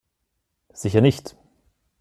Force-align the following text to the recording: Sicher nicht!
Sicher 0.73 0.99
nicht! 1.01 1.37